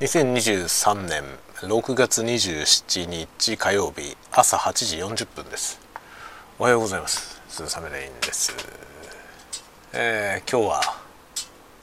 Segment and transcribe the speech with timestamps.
[0.00, 1.22] 2023年
[1.56, 5.78] 6月27日火曜日朝8時40分です。
[6.58, 7.38] おはようございます。
[7.50, 8.56] 鈴雨レインです。
[9.92, 10.80] えー、今日は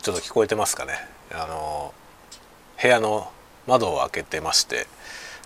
[0.00, 0.92] ちょっと聞こえてますかね？
[1.32, 1.92] あの
[2.80, 3.30] 部屋の
[3.66, 4.86] 窓を開けてまして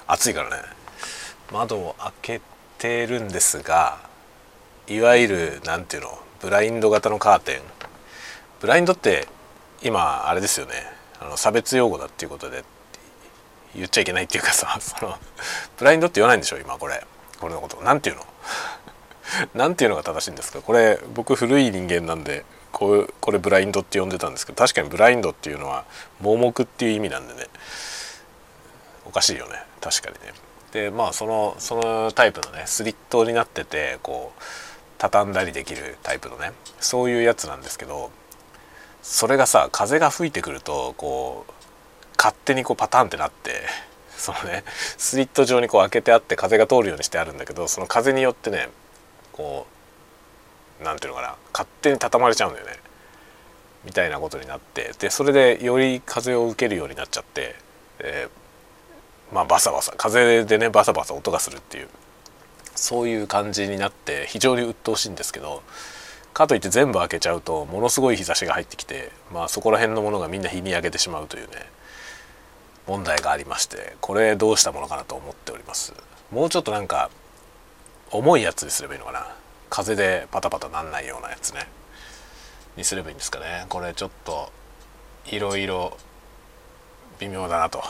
[0.07, 0.63] 暑いからね。
[1.53, 2.41] 窓を開け
[2.79, 3.99] てるんですが
[4.87, 7.61] いわゆる何ていうのブラインド型のカーテン。
[8.61, 9.27] ブラインドって
[9.83, 11.02] 今あれですよね。
[11.25, 12.65] あの差別用語だっていうことで
[13.75, 15.17] 言っちゃいけないっていうかさ その
[15.79, 17.05] ブラインドって言わないんでしょ今これ。
[17.41, 17.81] これのこと。
[17.83, 18.27] 何て言うの？
[19.55, 20.61] 何ていうのが正しいんですか？
[20.63, 25.85] これ僕古い人間なんでこうこれブラインドって呼んでたんですけど確かにブラインドっていうのは
[26.21, 27.47] 盲目っていう意味なんでね。
[29.05, 29.63] おかしいよね。
[29.81, 30.33] 確かにね。
[30.73, 34.43] でまあそのそのタイプのねスリットになっててこう
[34.99, 38.11] 畳んだりできるタイプのねそういうやつなんですけど
[39.03, 41.53] それがさ風が吹いてくるとこう
[42.17, 43.63] 勝手にこうパターンってなって
[44.17, 44.65] そのね
[44.97, 48.69] スリット状にこう開けてあって風が通るようにしてあるんだけどその風によってね
[49.33, 49.67] こ
[50.81, 52.79] う何ていうのかな勝手に畳まれちゃうんだよね。
[53.85, 57.57] みたいなことになってでそれでより風を受けるようになっちゃって、
[57.99, 58.29] え、
[59.33, 61.89] まあバサバサ風でねバサバサ音がするっていう
[62.77, 65.63] そういう感じになって非常に鬱陶しいんですけど
[66.33, 71.57] かといって全部開けちゃうとものすごい日差しが入ってきて、まあ、そこら辺のものがみんな日に焼けてしまうというね
[72.87, 75.93] 問題がありましてこれどうしたものかなと思っております。
[76.31, 77.11] もうちょっとなんか
[78.11, 79.27] 重いやつにすればいいのかな。
[79.71, 81.69] 風でパタパタなんないようなやつね。
[82.77, 83.67] にすればいいんですかね。
[83.69, 84.51] これちょっと
[85.27, 85.97] いろいろ
[87.21, 87.83] 微妙だなと。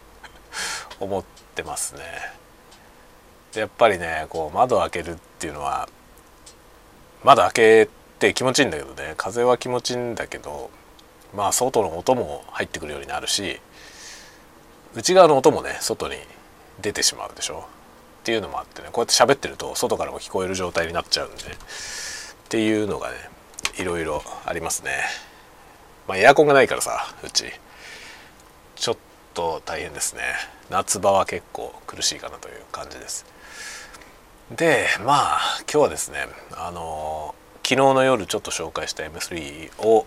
[1.00, 2.02] 思ってますね。
[3.54, 5.88] やっぱりねこう窓開けるっていうのは
[7.24, 9.14] 窓開けて気持ちいいんだけどね。
[9.16, 10.70] 風は気持ちいいんだけど
[11.34, 13.60] まあ外の音も入ってくるようになるし
[14.94, 16.16] 内側の音もね外に
[16.80, 17.66] 出てしまうでしょ。
[18.20, 21.46] っていうのもあってねこうやって喋ってると外からも聞こえる状態になっちゃうんでっ
[22.48, 23.16] ていうのがね
[23.78, 24.90] いろいろありますね。
[26.08, 27.44] まあエアコンがないからさうち。
[28.74, 28.96] ちょっ
[29.32, 30.22] と大変ですね。
[30.70, 33.24] 夏場は結構苦しいかなという感じです。
[34.50, 36.18] でまあ今日はですね
[36.52, 37.34] あの
[37.64, 40.06] 昨日の夜ちょっと紹介した M3 を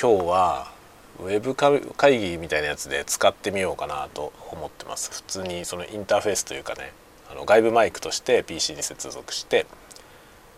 [0.00, 0.72] 今日は
[1.20, 5.10] ウェブ会議みたいなやつで使ってみようかなと思ってます。
[5.12, 6.92] 普通にそのインターフェースというかね
[7.30, 9.66] あの外部マイクとして PC に接続して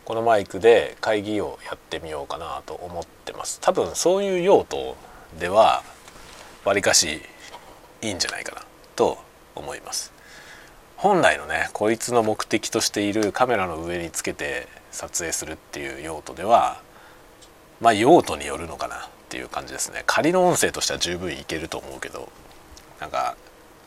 [0.05, 3.59] このマイクで会議をやってみようかなと思ってます。
[3.61, 4.97] 多分そういう用途
[5.41, 5.83] では
[6.65, 7.21] わりかし
[8.03, 8.63] いいんじゃないかな
[8.95, 9.19] と
[9.57, 10.16] 思います。
[10.97, 16.81] 本来のねこいつの目的としているカメラの上につけて撮影するっていう用途では
[17.81, 18.99] まあ用途によるのかなっ
[19.29, 20.05] ていう感じですね。
[20.07, 22.31] 仮の音声としては十分いけると思うけど
[23.01, 23.37] なんか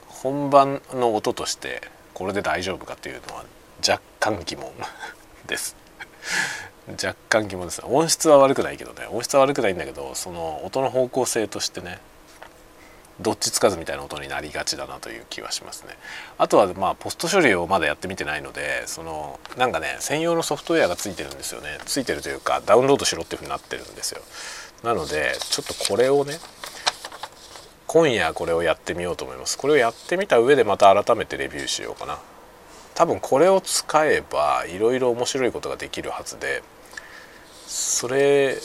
[0.07, 1.81] 本番の音として
[2.13, 3.45] これで大丈夫かっていうのは
[3.87, 4.71] 若干疑問
[5.47, 5.75] です。
[6.91, 7.81] 若干疑問です。
[7.85, 9.07] 音質は悪くないけどね。
[9.09, 11.99] 音質は悪くないんだけどその音の方向性としてね
[13.21, 15.97] どっちつかずみたいな音になりがちだなという気はしますね。
[16.37, 21.77] あとはまあポスト処理をまだやってみてないのでそのなんかね専用のソフトウェアがついてるんですよね。
[21.85, 24.21] ついてるというかダウンロードしろっていうふうになってるんですよ。
[24.83, 26.39] なのでちょっとこれをね
[27.87, 29.57] 今夜これをやってみようと思います。
[29.57, 32.19] これをやってみた上でまた改めてレビューしようかな。
[32.95, 36.61] 多分これを使えばいろいろ面白いことができるはずで
[37.65, 38.57] それ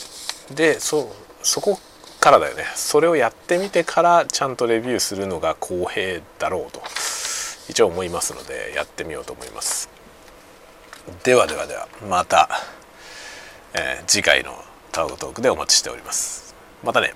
[0.53, 1.79] でそそこ
[2.25, 2.65] からだよね。
[2.75, 6.81] それをやってみてからちゃんとレビューするのが公平だろうと
[7.69, 9.91] 一応思いますのでやってみようと思います。
[11.23, 12.49] ではではではまた、
[13.75, 14.55] えー、次回の
[14.91, 16.55] タオトークでお待ちしております。
[16.83, 17.13] またね。